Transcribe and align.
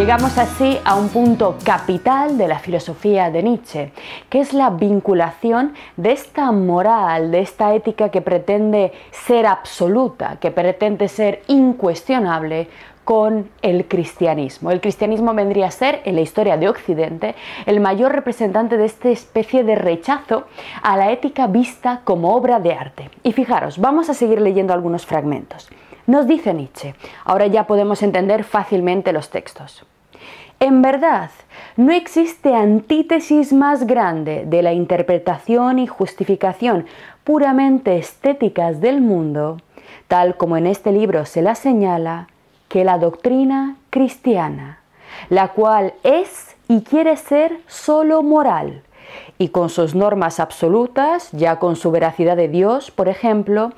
Llegamos 0.00 0.38
así 0.38 0.78
a 0.82 0.94
un 0.94 1.10
punto 1.10 1.58
capital 1.62 2.38
de 2.38 2.48
la 2.48 2.58
filosofía 2.58 3.30
de 3.30 3.42
Nietzsche, 3.42 3.92
que 4.30 4.40
es 4.40 4.54
la 4.54 4.70
vinculación 4.70 5.74
de 5.98 6.12
esta 6.12 6.50
moral, 6.52 7.30
de 7.30 7.40
esta 7.40 7.74
ética 7.74 8.08
que 8.08 8.22
pretende 8.22 8.92
ser 9.10 9.44
absoluta, 9.44 10.38
que 10.40 10.50
pretende 10.50 11.06
ser 11.06 11.42
incuestionable 11.48 12.68
con 13.04 13.50
el 13.60 13.88
cristianismo. 13.88 14.70
El 14.70 14.80
cristianismo 14.80 15.34
vendría 15.34 15.66
a 15.66 15.70
ser, 15.70 16.00
en 16.06 16.14
la 16.14 16.22
historia 16.22 16.56
de 16.56 16.70
Occidente, 16.70 17.34
el 17.66 17.80
mayor 17.80 18.12
representante 18.12 18.78
de 18.78 18.86
esta 18.86 19.10
especie 19.10 19.64
de 19.64 19.74
rechazo 19.74 20.44
a 20.82 20.96
la 20.96 21.12
ética 21.12 21.46
vista 21.46 22.00
como 22.04 22.34
obra 22.34 22.58
de 22.58 22.72
arte. 22.72 23.10
Y 23.22 23.32
fijaros, 23.32 23.76
vamos 23.76 24.08
a 24.08 24.14
seguir 24.14 24.40
leyendo 24.40 24.72
algunos 24.72 25.04
fragmentos. 25.04 25.68
Nos 26.10 26.26
dice 26.26 26.52
Nietzsche, 26.52 26.96
ahora 27.24 27.46
ya 27.46 27.68
podemos 27.68 28.02
entender 28.02 28.42
fácilmente 28.42 29.12
los 29.12 29.30
textos. 29.30 29.86
En 30.58 30.82
verdad, 30.82 31.30
no 31.76 31.92
existe 31.92 32.52
antítesis 32.52 33.52
más 33.52 33.86
grande 33.86 34.42
de 34.44 34.60
la 34.62 34.72
interpretación 34.72 35.78
y 35.78 35.86
justificación 35.86 36.86
puramente 37.22 37.96
estéticas 37.96 38.80
del 38.80 39.00
mundo, 39.00 39.58
tal 40.08 40.36
como 40.36 40.56
en 40.56 40.66
este 40.66 40.90
libro 40.90 41.26
se 41.26 41.42
la 41.42 41.54
señala, 41.54 42.26
que 42.66 42.82
la 42.82 42.98
doctrina 42.98 43.76
cristiana, 43.90 44.80
la 45.28 45.52
cual 45.52 45.94
es 46.02 46.56
y 46.66 46.80
quiere 46.80 47.16
ser 47.16 47.60
solo 47.68 48.24
moral, 48.24 48.82
y 49.38 49.50
con 49.50 49.68
sus 49.68 49.94
normas 49.94 50.40
absolutas, 50.40 51.30
ya 51.30 51.60
con 51.60 51.76
su 51.76 51.92
veracidad 51.92 52.36
de 52.36 52.48
Dios, 52.48 52.90
por 52.90 53.08
ejemplo, 53.08 53.70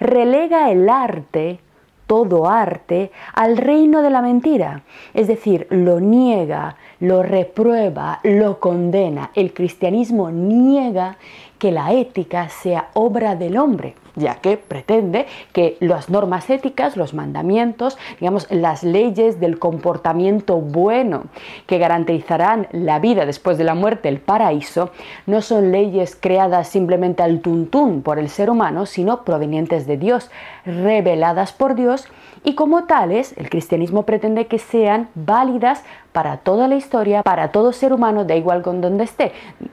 relega 0.00 0.70
el 0.70 0.88
arte, 0.88 1.60
todo 2.06 2.48
arte, 2.48 3.10
al 3.34 3.56
reino 3.56 4.02
de 4.02 4.10
la 4.10 4.22
mentira, 4.22 4.82
es 5.14 5.26
decir, 5.26 5.66
lo 5.70 6.00
niega, 6.00 6.76
lo 7.00 7.22
reprueba, 7.22 8.20
lo 8.22 8.60
condena. 8.60 9.30
El 9.34 9.52
cristianismo 9.52 10.30
niega 10.30 11.16
que 11.58 11.72
la 11.72 11.92
ética 11.92 12.48
sea 12.48 12.88
obra 12.94 13.36
del 13.36 13.56
hombre, 13.56 13.94
ya 14.16 14.36
que 14.36 14.56
pretende 14.56 15.26
que 15.52 15.76
las 15.80 16.08
normas 16.08 16.48
éticas, 16.50 16.96
los 16.96 17.14
mandamientos, 17.14 17.98
digamos, 18.20 18.46
las 18.50 18.82
leyes 18.82 19.40
del 19.40 19.58
comportamiento 19.58 20.58
bueno 20.58 21.24
que 21.66 21.78
garantizarán 21.78 22.68
la 22.72 22.98
vida 22.98 23.26
después 23.26 23.58
de 23.58 23.64
la 23.64 23.74
muerte, 23.74 24.08
el 24.08 24.20
paraíso, 24.20 24.90
no 25.26 25.42
son 25.42 25.72
leyes 25.72 26.16
creadas 26.18 26.68
simplemente 26.68 27.22
al 27.22 27.40
tuntún 27.40 28.02
por 28.02 28.18
el 28.18 28.28
ser 28.28 28.50
humano, 28.50 28.86
sino 28.86 29.24
provenientes 29.24 29.86
de 29.86 29.96
Dios, 29.96 30.30
reveladas 30.64 31.52
por 31.52 31.74
Dios 31.74 32.08
y 32.44 32.54
como 32.54 32.84
tales 32.84 33.34
el 33.38 33.48
cristianismo 33.48 34.04
pretende 34.04 34.46
que 34.46 34.58
sean 34.58 35.08
válidas 35.14 35.82
para 36.12 36.36
toda 36.36 36.68
la 36.68 36.76
historia, 36.76 37.22
para 37.22 37.48
todo 37.48 37.72
ser 37.72 37.92
humano, 37.92 38.24
da 38.24 38.36
igual 38.36 38.62
con 38.62 38.80
donde 38.80 39.02
esté, 39.02 39.32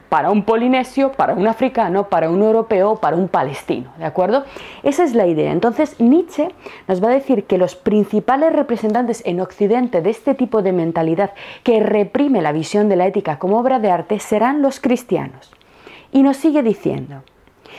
para 0.09 0.31
un 0.31 0.43
polinesio, 0.43 1.11
para 1.11 1.33
un 1.33 1.45
africano, 1.47 1.70
para 2.09 2.30
un 2.30 2.41
europeo, 2.41 2.97
para 2.97 3.16
un 3.16 3.27
palestino, 3.27 3.91
¿de 3.97 4.05
acuerdo? 4.05 4.44
Esa 4.83 5.03
es 5.03 5.16
la 5.16 5.27
idea. 5.27 5.52
Entonces 5.52 6.00
Nietzsche 6.00 6.50
nos 6.88 7.03
va 7.03 7.09
a 7.09 7.13
decir 7.13 7.45
que 7.45 7.58
los 7.58 7.75
principales 7.75 8.53
representantes 8.53 9.23
en 9.25 9.41
Occidente 9.41 10.02
de 10.02 10.09
este 10.09 10.36
tipo 10.36 10.61
de 10.61 10.73
mentalidad 10.73 11.31
que 11.63 11.80
reprime 11.80 12.41
la 12.41 12.52
visión 12.52 12.89
de 12.89 12.95
la 12.95 13.08
ética 13.08 13.39
como 13.39 13.59
obra 13.59 13.80
de 13.80 13.91
arte 13.91 14.19
serán 14.19 14.61
los 14.61 14.80
cristianos. 14.80 15.52
Y 16.11 16.23
nos 16.23 16.38
sigue 16.38 16.61
diciendo, 16.61 17.23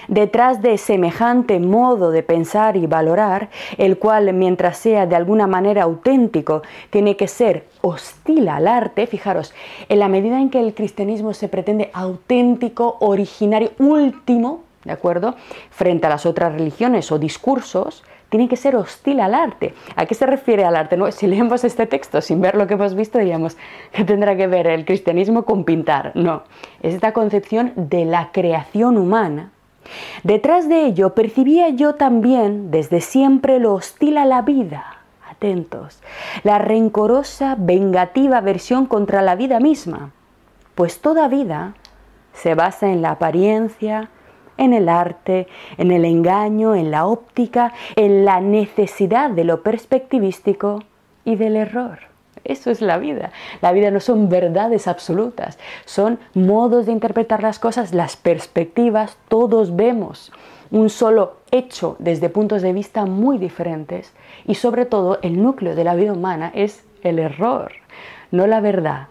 Detrás 0.09 0.63
de 0.63 0.79
semejante 0.79 1.59
modo 1.61 2.11
de 2.11 2.23
pensar 2.23 2.77
y 2.77 2.87
valorar, 2.87 3.51
el 3.79 3.99
cual 3.99 4.33
mientras 4.33 4.79
sea 4.79 5.07
de 5.07 5.17
alguna 5.17 5.47
manera 5.47 5.85
auténtico, 5.85 6.63
tiene 6.91 7.17
que 7.17 7.29
ser 7.29 7.67
hostil 7.81 8.49
al 8.49 8.69
arte, 8.69 9.07
fijaros, 9.07 9.55
en 9.89 9.99
la 9.99 10.09
medida 10.09 10.41
en 10.41 10.51
que 10.51 10.61
el 10.61 10.75
cristianismo 10.75 11.35
se 11.35 11.49
pretende 11.49 11.91
auténtico, 11.93 12.97
originario, 13.01 13.73
último, 13.79 14.63
¿de 14.85 14.93
acuerdo? 14.93 15.35
Frente 15.71 16.07
a 16.07 16.11
las 16.11 16.27
otras 16.27 16.53
religiones 16.53 17.11
o 17.13 17.19
discursos, 17.19 18.05
tiene 18.33 18.49
que 18.49 18.57
ser 18.57 18.77
hostil 18.77 19.21
al 19.21 19.35
arte. 19.35 19.75
¿A 19.95 20.07
qué 20.07 20.15
se 20.15 20.25
refiere 20.25 20.65
al 20.65 20.75
arte? 20.75 20.97
No, 20.97 21.13
si 21.13 21.27
leemos 21.27 21.65
este 21.65 21.87
texto 21.87 22.23
sin 22.23 22.41
ver 22.41 22.55
lo 22.55 22.67
que 22.67 22.75
hemos 22.75 22.95
visto, 22.95 23.19
diríamos 23.19 23.59
que 23.93 24.05
tendrá 24.05 24.37
que 24.37 24.47
ver 24.47 24.67
el 24.69 24.87
cristianismo 24.87 25.45
con 25.45 25.65
pintar. 25.65 26.13
No, 26.15 26.43
es 26.83 26.95
esta 26.95 27.13
concepción 27.13 27.75
de 27.77 28.07
la 28.07 28.31
creación 28.33 28.97
humana 28.97 29.51
Detrás 30.23 30.69
de 30.69 30.87
ello 30.87 31.15
percibía 31.15 31.69
yo 31.71 31.95
también 31.95 32.71
desde 32.71 33.01
siempre 33.01 33.59
lo 33.59 33.75
hostil 33.75 34.17
a 34.19 34.25
la 34.25 34.43
vida, 34.43 34.85
atentos, 35.29 36.01
la 36.45 36.59
rencorosa, 36.59 37.57
vengativa 37.59 38.41
versión 38.41 38.87
contra 38.87 39.23
la 39.23 39.35
vida 39.35 39.61
misma, 39.61 40.13
pues 40.75 41.01
toda 41.01 41.29
vida 41.29 41.75
se 42.33 42.55
basa 42.55 42.91
en 42.91 43.03
la 43.03 43.13
apariencia, 43.13 44.09
en 44.57 44.73
el 44.73 44.89
arte, 44.89 45.49
en 45.77 45.91
el 45.91 46.05
engaño, 46.05 46.75
en 46.75 46.91
la 46.91 47.07
óptica, 47.07 47.73
en 47.97 48.25
la 48.25 48.41
necesidad 48.41 49.31
de 49.31 49.45
lo 49.45 49.63
perspectivístico 49.63 50.83
y 51.25 51.37
del 51.37 51.57
error. 51.57 52.12
Eso 52.45 52.71
es 52.71 52.81
la 52.81 52.99
vida. 52.99 53.33
La 53.61 53.73
vida 53.73 53.91
no 53.91 54.01
son 54.01 54.29
verdades 54.29 54.89
absolutas, 54.89 55.59
son 55.85 56.19
modos 56.35 56.87
de 56.87 56.93
interpretar 56.93 57.43
las 57.43 57.59
cosas, 57.59 57.95
las 57.95 58.17
perspectivas, 58.17 59.17
todos 59.29 59.77
vemos 59.77 60.33
un 60.73 60.89
solo 60.89 61.37
hecho 61.51 61.97
desde 61.99 62.31
puntos 62.31 62.63
de 62.63 62.73
vista 62.73 63.05
muy 63.05 63.37
diferentes 63.39 64.13
y 64.47 64.55
sobre 64.55 64.87
todo 64.87 65.19
el 65.23 65.41
núcleo 65.41 65.77
de 65.77 65.85
la 65.85 65.95
vida 65.95 66.15
humana 66.15 66.51
es 66.55 66.83
el 67.03 67.19
error, 67.19 67.73
no 68.31 68.47
la 68.47 68.61
verdad. 68.61 69.09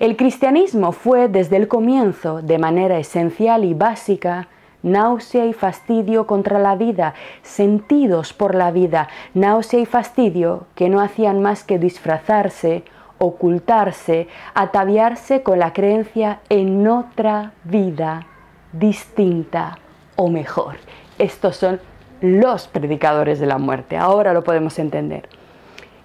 El 0.00 0.16
cristianismo 0.16 0.92
fue 0.92 1.28
desde 1.28 1.56
el 1.56 1.68
comienzo, 1.68 2.42
de 2.42 2.58
manera 2.58 2.98
esencial 2.98 3.64
y 3.64 3.74
básica, 3.74 4.48
náusea 4.82 5.46
y 5.46 5.52
fastidio 5.52 6.26
contra 6.26 6.58
la 6.58 6.76
vida, 6.76 7.14
sentidos 7.42 8.32
por 8.32 8.54
la 8.54 8.70
vida, 8.70 9.08
náusea 9.34 9.80
y 9.80 9.86
fastidio 9.86 10.66
que 10.74 10.88
no 10.88 11.00
hacían 11.00 11.40
más 11.42 11.64
que 11.64 11.78
disfrazarse, 11.78 12.84
ocultarse, 13.18 14.28
ataviarse 14.54 15.42
con 15.42 15.58
la 15.58 15.72
creencia 15.72 16.40
en 16.48 16.86
otra 16.86 17.52
vida 17.64 18.26
distinta 18.72 19.78
o 20.16 20.28
mejor. 20.28 20.76
Estos 21.18 21.56
son 21.56 21.80
los 22.20 22.68
predicadores 22.68 23.38
de 23.40 23.46
la 23.46 23.58
muerte. 23.58 23.96
Ahora 23.96 24.32
lo 24.32 24.44
podemos 24.44 24.78
entender. 24.78 25.28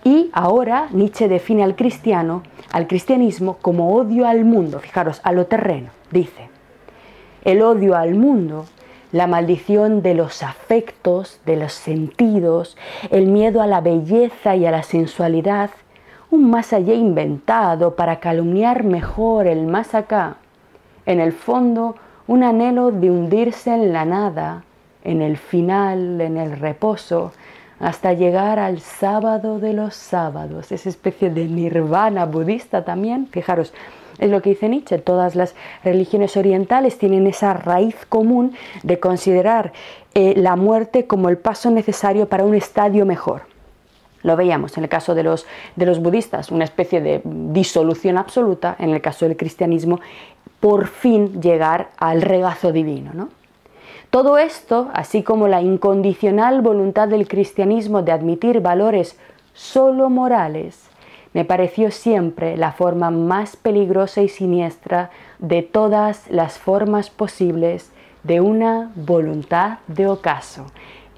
Y 0.04 0.30
ahora 0.34 0.88
Nietzsche 0.92 1.28
define 1.28 1.64
al 1.64 1.76
cristiano, 1.76 2.44
al 2.72 2.88
cristianismo, 2.88 3.58
como 3.62 3.96
odio 3.96 4.28
al 4.28 4.44
mundo, 4.44 4.80
fijaros, 4.80 5.22
a 5.24 5.32
lo 5.32 5.46
terreno. 5.46 5.92
Dice, 6.12 6.50
el 7.44 7.62
odio 7.62 7.96
al 7.96 8.16
mundo, 8.16 8.66
la 9.12 9.28
maldición 9.28 10.02
de 10.02 10.16
los 10.16 10.42
afectos, 10.44 11.40
de 11.46 11.56
los 11.56 11.74
sentidos, 11.74 12.78
el 13.12 13.28
miedo 13.28 13.62
a 13.62 13.68
la 13.68 13.82
belleza 13.82 14.56
y 14.56 14.66
a 14.66 14.72
la 14.72 14.84
sensualidad, 14.84 15.70
un 16.32 16.50
más 16.50 16.74
allá 16.74 16.94
inventado 16.94 17.96
para 17.96 18.20
calumniar 18.20 18.84
mejor 18.84 19.46
el 19.46 19.68
más 19.68 19.94
acá, 19.94 20.38
en 21.06 21.20
el 21.20 21.32
fondo 21.32 21.96
un 22.26 22.44
anhelo 22.44 22.92
de 22.92 23.12
hundirse 23.12 23.74
en 23.74 23.94
la 23.94 24.06
nada, 24.06 24.64
en 25.04 25.22
el 25.22 25.38
final, 25.38 26.22
en 26.22 26.38
el 26.38 26.58
reposo, 26.58 27.34
hasta 27.80 28.14
llegar 28.14 28.60
al 28.60 28.80
sábado 28.80 29.60
de 29.60 29.74
los 29.74 29.94
sábados, 29.94 30.72
esa 30.72 30.90
especie 30.90 31.30
de 31.30 31.46
nirvana 31.46 32.26
budista 32.26 32.86
también. 32.86 33.28
Fijaros, 33.28 33.74
es 34.20 34.30
lo 34.30 34.42
que 34.42 34.52
dice 34.52 34.70
Nietzsche, 34.70 34.98
todas 35.00 35.36
las 35.36 35.56
religiones 35.84 36.38
orientales 36.38 36.98
tienen 36.98 37.28
esa 37.28 37.54
raíz 37.54 37.96
común 38.08 38.56
de 38.84 39.00
considerar 39.00 39.74
eh, 40.14 40.34
la 40.38 40.56
muerte 40.56 41.08
como 41.08 41.30
el 41.30 41.38
paso 41.38 41.72
necesario 41.72 42.28
para 42.28 42.44
un 42.44 42.56
estadio 42.56 43.06
mejor. 43.06 43.44
Lo 44.22 44.38
veíamos 44.38 44.78
en 44.78 44.84
el 44.84 44.90
caso 44.90 45.16
de 45.16 45.24
los, 45.24 45.46
de 45.76 45.86
los 45.86 46.00
budistas, 46.00 46.50
una 46.50 46.64
especie 46.64 47.02
de 47.02 47.22
disolución 47.26 48.18
absoluta, 48.18 48.76
en 48.80 48.92
el 48.92 49.02
caso 49.02 49.28
del 49.28 49.36
cristianismo, 49.36 50.00
por 50.60 50.88
fin 50.88 51.42
llegar 51.42 51.90
al 51.98 52.22
regazo 52.22 52.72
divino. 52.72 53.12
¿no? 53.14 53.30
Todo 54.10 54.38
esto, 54.38 54.90
así 54.94 55.24
como 55.24 55.48
la 55.48 55.62
incondicional 55.62 56.62
voluntad 56.62 57.08
del 57.08 57.28
cristianismo 57.28 58.02
de 58.02 58.12
admitir 58.12 58.62
valores 58.62 59.18
solo 59.54 60.10
morales, 60.10 60.90
me 61.34 61.46
pareció 61.46 61.92
siempre 61.92 62.58
la 62.58 62.72
forma 62.72 63.12
más 63.12 63.56
peligrosa 63.56 64.22
y 64.22 64.30
siniestra 64.30 65.10
de 65.40 65.62
todas 65.62 66.30
las 66.30 66.60
formas 66.60 67.10
posibles 67.10 67.92
de 68.24 68.40
una 68.42 68.92
voluntad 68.96 69.80
de 69.88 70.08
ocaso. 70.08 70.68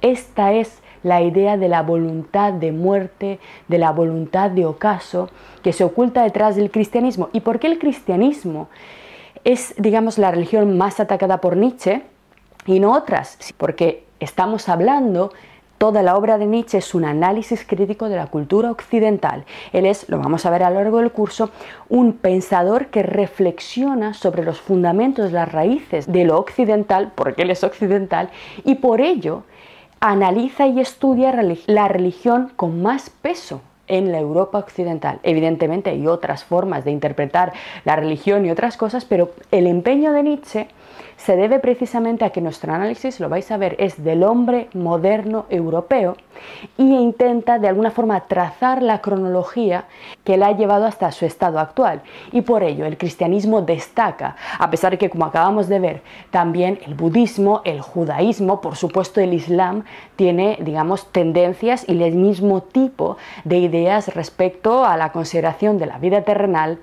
Esta 0.02 0.54
es 0.54 0.80
la 1.04 1.22
idea 1.22 1.58
de 1.58 1.68
la 1.68 1.84
voluntad 1.84 2.54
de 2.54 2.72
muerte, 2.72 3.40
de 3.68 3.78
la 3.78 3.92
voluntad 3.92 4.50
de 4.50 4.66
ocaso 4.66 5.30
que 5.62 5.74
se 5.74 5.84
oculta 5.84 6.24
detrás 6.24 6.56
del 6.56 6.72
cristianismo. 6.72 7.30
¿Y 7.32 7.42
por 7.42 7.60
qué 7.60 7.68
el 7.68 7.78
cristianismo 7.78 8.70
es, 9.44 9.76
digamos, 9.78 10.18
la 10.18 10.32
religión 10.32 10.78
más 10.78 11.00
atacada 11.00 11.42
por 11.42 11.56
Nietzsche? 11.58 12.02
y 12.66 12.80
no 12.80 12.94
otras, 12.94 13.38
porque 13.58 14.06
estamos 14.20 14.70
hablando 14.70 15.32
Toda 15.78 16.04
la 16.04 16.16
obra 16.16 16.38
de 16.38 16.46
Nietzsche 16.46 16.78
es 16.78 16.96
un 16.96 17.04
análisis 17.04 17.66
crítico 17.66 18.08
de 18.08 18.16
la 18.16 18.28
cultura 18.28 18.72
occidental. 18.72 19.44
Él 19.74 19.86
es, 19.86 20.08
lo 20.08 20.20
vamos 20.20 20.46
a 20.46 20.50
ver 20.50 20.64
a 20.64 20.70
lo 20.70 20.78
largo 20.78 21.00
del 21.00 21.12
curso, 21.12 21.50
un 21.90 22.14
pensador 22.14 22.88
que 22.88 23.04
reflexiona 23.04 24.14
sobre 24.14 24.44
los 24.44 24.62
fundamentos, 24.62 25.34
las 25.34 25.52
raíces 25.52 26.12
de 26.12 26.24
lo 26.24 26.38
occidental, 26.38 27.12
porque 27.14 27.42
él 27.42 27.52
es 27.52 27.64
occidental, 27.64 28.30
y 28.64 28.76
por 28.76 29.02
ello 29.02 29.44
analiza 30.00 30.68
y 30.68 30.80
estudia 30.80 31.34
la 31.68 31.88
religión 31.88 32.52
con 32.56 32.82
más 32.82 33.10
peso 33.10 33.62
en 33.88 34.12
la 34.12 34.20
Europa 34.20 34.58
occidental. 34.60 35.20
Evidentemente 35.24 35.90
hay 35.90 36.08
otras 36.08 36.44
formas 36.44 36.86
de 36.86 36.92
interpretar 36.92 37.54
la 37.84 37.96
religión 37.96 38.46
y 38.46 38.52
otras 38.52 38.78
cosas, 38.78 39.06
pero 39.06 39.32
el 39.52 39.68
empeño 39.68 40.12
de 40.14 40.24
Nietzsche 40.24 40.68
se 41.18 41.36
debe 41.36 41.60
precisamente 41.60 42.26
a 42.26 42.30
que 42.30 42.42
nuestro 42.42 42.74
análisis, 42.74 43.20
lo 43.20 43.30
vais 43.30 43.50
a 43.52 43.58
ver, 43.58 43.76
es 43.80 44.04
del 44.04 44.24
hombre 44.24 44.68
moderno 44.74 45.46
europeo 45.50 46.18
e 46.78 46.84
intenta 46.84 47.58
de 47.58 47.68
alguna 47.68 47.92
forma 47.92 48.20
trazar 48.28 48.84
la 48.84 49.00
cronología 49.02 49.86
que 50.24 50.38
le 50.38 50.46
ha 50.46 50.52
llevado 50.52 50.86
hasta 50.86 51.12
su 51.12 51.26
estado 51.26 51.60
actual. 51.60 52.02
Y 52.32 52.42
por 52.42 52.64
ello 52.64 52.86
el 52.86 52.98
cristianismo 52.98 53.62
destaca, 53.62 54.36
a 54.60 54.70
pesar 54.70 54.92
de 54.92 54.98
que, 54.98 55.10
como 55.10 55.26
acabamos 55.26 55.68
de 55.68 55.80
ver, 55.80 56.02
también 56.30 56.80
el 56.86 56.94
budismo, 56.94 57.62
el 57.64 57.82
judaísmo, 57.82 58.62
por 58.62 58.76
supuesto 58.76 59.22
el 59.22 59.34
islam, 59.34 59.84
tiene, 60.16 60.58
digamos, 60.62 61.12
tendencias 61.12 61.88
y 61.88 62.04
el 62.04 62.16
mismo 62.16 62.62
tipo 62.62 63.18
de 63.46 63.58
ideas 63.58 64.14
respecto 64.14 64.86
a 64.86 64.98
la 64.98 65.12
consideración 65.12 65.78
de 65.78 65.86
la 65.88 65.98
vida 65.98 66.22
terrenal 66.22 66.80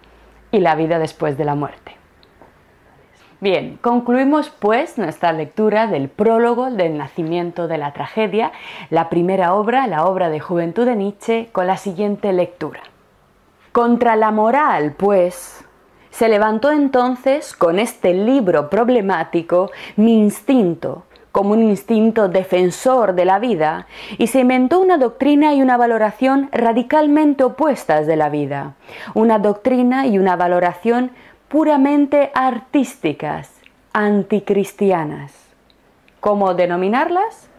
y 0.50 0.60
la 0.60 0.74
vida 0.74 0.98
después 0.98 1.36
de 1.38 1.44
la 1.44 1.54
muerte. 1.54 1.91
Bien, 3.42 3.76
concluimos 3.82 4.50
pues 4.50 4.98
nuestra 4.98 5.32
lectura 5.32 5.88
del 5.88 6.08
prólogo 6.08 6.70
del 6.70 6.96
nacimiento 6.96 7.66
de 7.66 7.76
la 7.76 7.92
tragedia, 7.92 8.52
la 8.88 9.08
primera 9.08 9.54
obra, 9.54 9.88
la 9.88 10.04
obra 10.04 10.30
de 10.30 10.38
juventud 10.38 10.86
de 10.86 10.94
Nietzsche, 10.94 11.48
con 11.50 11.66
la 11.66 11.76
siguiente 11.76 12.32
lectura. 12.32 12.84
Contra 13.72 14.14
la 14.14 14.30
moral, 14.30 14.94
pues, 14.96 15.64
se 16.10 16.28
levantó 16.28 16.70
entonces 16.70 17.52
con 17.52 17.80
este 17.80 18.14
libro 18.14 18.70
problemático 18.70 19.72
mi 19.96 20.20
instinto, 20.20 21.02
como 21.32 21.54
un 21.54 21.64
instinto 21.64 22.28
defensor 22.28 23.16
de 23.16 23.24
la 23.24 23.40
vida, 23.40 23.88
y 24.18 24.28
se 24.28 24.38
inventó 24.38 24.78
una 24.78 24.98
doctrina 24.98 25.52
y 25.52 25.62
una 25.62 25.76
valoración 25.76 26.48
radicalmente 26.52 27.42
opuestas 27.42 28.06
de 28.06 28.14
la 28.14 28.28
vida, 28.28 28.74
una 29.14 29.40
doctrina 29.40 30.06
y 30.06 30.20
una 30.20 30.36
valoración 30.36 31.10
puramente 31.52 32.30
artísticas, 32.34 33.52
anticristianas. 33.92 35.34
¿Cómo 36.18 36.54
denominarlas? 36.54 37.50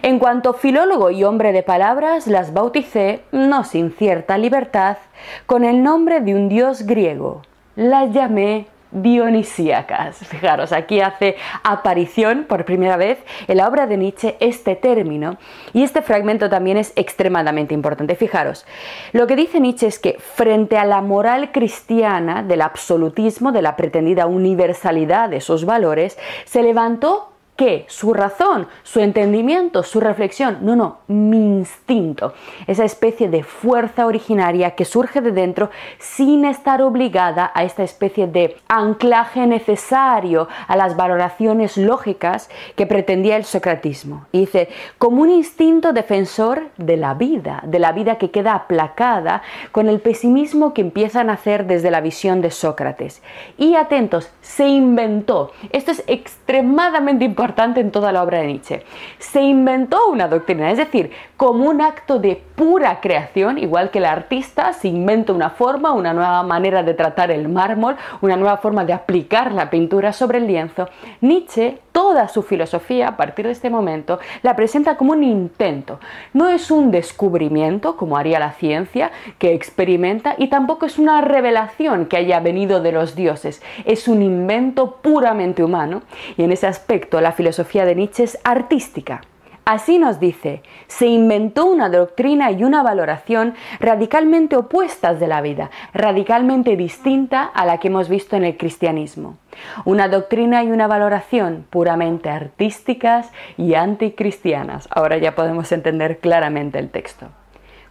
En 0.00 0.18
cuanto 0.18 0.54
filólogo 0.54 1.10
y 1.10 1.24
hombre 1.24 1.52
de 1.52 1.62
palabras, 1.62 2.26
las 2.26 2.54
bauticé, 2.54 3.20
no 3.32 3.64
sin 3.64 3.92
cierta 3.92 4.38
libertad, 4.38 4.96
con 5.44 5.62
el 5.62 5.82
nombre 5.82 6.22
de 6.22 6.34
un 6.34 6.48
dios 6.48 6.86
griego. 6.86 7.42
Las 7.76 8.14
llamé 8.14 8.66
dionisíacas. 8.94 10.16
Fijaros, 10.16 10.72
aquí 10.72 11.00
hace 11.00 11.36
aparición 11.62 12.44
por 12.48 12.64
primera 12.64 12.96
vez 12.96 13.18
en 13.48 13.58
la 13.58 13.68
obra 13.68 13.86
de 13.86 13.96
Nietzsche 13.96 14.36
este 14.40 14.76
término 14.76 15.36
y 15.72 15.82
este 15.82 16.00
fragmento 16.00 16.48
también 16.48 16.78
es 16.78 16.92
extremadamente 16.96 17.74
importante. 17.74 18.14
Fijaros, 18.14 18.64
lo 19.12 19.26
que 19.26 19.36
dice 19.36 19.60
Nietzsche 19.60 19.86
es 19.86 19.98
que 19.98 20.16
frente 20.18 20.78
a 20.78 20.84
la 20.84 21.02
moral 21.02 21.52
cristiana 21.52 22.42
del 22.42 22.62
absolutismo, 22.62 23.52
de 23.52 23.62
la 23.62 23.76
pretendida 23.76 24.26
universalidad 24.26 25.28
de 25.28 25.40
sus 25.40 25.64
valores, 25.64 26.16
se 26.44 26.62
levantó 26.62 27.33
¿Qué? 27.56 27.84
Su 27.86 28.12
razón, 28.12 28.66
su 28.82 28.98
entendimiento, 28.98 29.84
su 29.84 30.00
reflexión. 30.00 30.58
No, 30.62 30.74
no, 30.74 30.98
mi 31.06 31.36
instinto. 31.36 32.34
Esa 32.66 32.84
especie 32.84 33.28
de 33.28 33.44
fuerza 33.44 34.06
originaria 34.06 34.72
que 34.72 34.84
surge 34.84 35.20
de 35.20 35.30
dentro 35.30 35.70
sin 36.00 36.46
estar 36.46 36.82
obligada 36.82 37.52
a 37.54 37.62
esta 37.62 37.84
especie 37.84 38.26
de 38.26 38.56
anclaje 38.66 39.46
necesario 39.46 40.48
a 40.66 40.74
las 40.74 40.96
valoraciones 40.96 41.76
lógicas 41.76 42.50
que 42.74 42.86
pretendía 42.86 43.36
el 43.36 43.44
socratismo. 43.44 44.26
Y 44.32 44.40
dice, 44.40 44.68
como 44.98 45.22
un 45.22 45.30
instinto 45.30 45.92
defensor 45.92 46.70
de 46.76 46.96
la 46.96 47.14
vida, 47.14 47.62
de 47.64 47.78
la 47.78 47.92
vida 47.92 48.16
que 48.16 48.32
queda 48.32 48.54
aplacada 48.54 49.42
con 49.70 49.88
el 49.88 50.00
pesimismo 50.00 50.74
que 50.74 50.80
empieza 50.80 51.20
a 51.20 51.24
nacer 51.24 51.66
desde 51.66 51.92
la 51.92 52.00
visión 52.00 52.40
de 52.40 52.50
Sócrates. 52.50 53.22
Y 53.58 53.76
atentos, 53.76 54.28
se 54.40 54.66
inventó. 54.66 55.52
Esto 55.70 55.92
es 55.92 56.02
extremadamente 56.08 57.24
importante 57.24 57.43
en 57.76 57.90
toda 57.90 58.10
la 58.10 58.22
obra 58.22 58.38
de 58.38 58.46
Nietzsche. 58.46 58.82
Se 59.18 59.42
inventó 59.42 60.08
una 60.08 60.28
doctrina, 60.28 60.70
es 60.70 60.78
decir, 60.78 61.10
como 61.36 61.68
un 61.68 61.80
acto 61.80 62.18
de 62.18 62.40
pura 62.54 63.00
creación, 63.00 63.58
igual 63.58 63.90
que 63.90 63.98
el 63.98 64.06
artista 64.06 64.72
se 64.72 64.88
inventa 64.88 65.32
una 65.32 65.50
forma, 65.50 65.92
una 65.92 66.14
nueva 66.14 66.42
manera 66.42 66.82
de 66.82 66.94
tratar 66.94 67.30
el 67.30 67.48
mármol, 67.48 67.96
una 68.22 68.36
nueva 68.36 68.56
forma 68.56 68.84
de 68.84 68.92
aplicar 68.92 69.52
la 69.52 69.68
pintura 69.68 70.12
sobre 70.12 70.38
el 70.38 70.46
lienzo, 70.46 70.88
Nietzsche, 71.20 71.78
toda 71.92 72.28
su 72.28 72.42
filosofía 72.42 73.08
a 73.08 73.16
partir 73.16 73.46
de 73.46 73.52
este 73.52 73.70
momento, 73.70 74.18
la 74.42 74.56
presenta 74.56 74.96
como 74.96 75.12
un 75.12 75.22
intento. 75.22 76.00
No 76.32 76.48
es 76.48 76.70
un 76.70 76.90
descubrimiento, 76.90 77.96
como 77.96 78.16
haría 78.16 78.40
la 78.40 78.52
ciencia, 78.52 79.12
que 79.38 79.54
experimenta, 79.54 80.34
y 80.38 80.48
tampoco 80.48 80.86
es 80.86 80.98
una 80.98 81.20
revelación 81.20 82.06
que 82.06 82.16
haya 82.16 82.40
venido 82.40 82.80
de 82.80 82.92
los 82.92 83.14
dioses, 83.14 83.62
es 83.84 84.08
un 84.08 84.22
invento 84.22 84.96
puramente 85.02 85.62
humano, 85.62 86.02
y 86.36 86.42
en 86.42 86.52
ese 86.52 86.66
aspecto 86.66 87.20
la 87.20 87.32
filosofía 87.34 87.84
de 87.84 87.94
Nietzsche 87.94 88.24
es 88.24 88.38
artística. 88.44 89.20
Así 89.66 89.98
nos 89.98 90.20
dice, 90.20 90.62
se 90.88 91.06
inventó 91.06 91.64
una 91.64 91.88
doctrina 91.88 92.50
y 92.50 92.64
una 92.64 92.82
valoración 92.82 93.54
radicalmente 93.80 94.56
opuestas 94.56 95.18
de 95.18 95.26
la 95.26 95.40
vida, 95.40 95.70
radicalmente 95.94 96.76
distinta 96.76 97.44
a 97.44 97.64
la 97.64 97.78
que 97.78 97.88
hemos 97.88 98.10
visto 98.10 98.36
en 98.36 98.44
el 98.44 98.58
cristianismo. 98.58 99.38
Una 99.86 100.08
doctrina 100.08 100.62
y 100.62 100.70
una 100.70 100.86
valoración 100.86 101.64
puramente 101.70 102.28
artísticas 102.28 103.32
y 103.56 103.72
anticristianas. 103.72 104.86
Ahora 104.90 105.16
ya 105.16 105.34
podemos 105.34 105.72
entender 105.72 106.18
claramente 106.18 106.78
el 106.78 106.90
texto. 106.90 107.28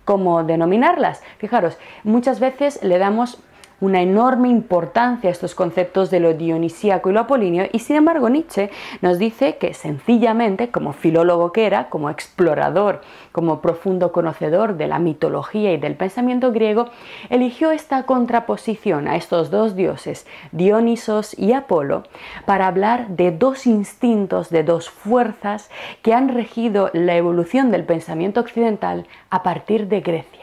¿Cómo 0.06 0.44
denominarlas? 0.44 1.24
Fijaros, 1.40 1.80
muchas 2.04 2.40
veces 2.40 2.84
le 2.84 3.00
damos 3.00 3.42
una 3.84 4.02
enorme 4.02 4.48
importancia 4.48 5.28
a 5.30 5.32
estos 5.32 5.56
conceptos 5.56 6.10
de 6.10 6.22
lo 6.22 6.34
dionisíaco 6.34 7.10
y 7.10 7.14
lo 7.14 7.20
apolíneo 7.20 7.68
y 7.74 7.80
sin 7.80 7.98
embargo 7.98 8.30
Nietzsche 8.30 8.70
nos 9.02 9.20
dice 9.20 9.58
que 9.58 9.74
sencillamente, 9.74 10.70
como 10.70 10.94
filólogo 10.94 11.52
que 11.52 11.66
era, 11.66 11.90
como 11.90 12.10
explorador, 12.10 13.02
como 13.34 13.60
profundo 13.60 14.14
conocedor 14.14 14.78
de 14.78 14.88
la 14.88 15.00
mitología 15.00 15.74
y 15.74 15.78
del 15.78 15.96
pensamiento 15.96 16.54
griego, 16.54 16.86
eligió 17.30 17.72
esta 17.72 18.04
contraposición 18.04 19.10
a 19.10 19.18
estos 19.18 19.52
dos 19.52 19.76
dioses, 19.76 20.26
Dionisos 20.54 21.38
y 21.38 21.52
Apolo, 21.52 22.04
para 22.46 22.68
hablar 22.68 23.10
de 23.10 23.32
dos 23.32 23.68
instintos, 23.68 24.50
de 24.50 24.64
dos 24.64 24.90
fuerzas 24.90 25.70
que 26.02 26.14
han 26.14 26.30
regido 26.30 26.90
la 26.94 27.18
evolución 27.18 27.70
del 27.70 27.84
pensamiento 27.84 28.40
occidental 28.40 29.08
a 29.30 29.44
partir 29.44 29.88
de 29.90 30.00
Grecia. 30.00 30.43